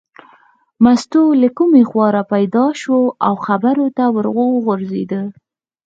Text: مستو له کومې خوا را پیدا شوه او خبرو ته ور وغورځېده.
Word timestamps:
مستو 0.83 1.23
له 1.41 1.49
کومې 1.57 1.83
خوا 1.89 2.07
را 2.15 2.23
پیدا 2.33 2.65
شوه 2.81 3.03
او 3.27 3.33
خبرو 3.45 3.87
ته 3.97 4.03
ور 4.15 4.27
وغورځېده. 4.37 5.21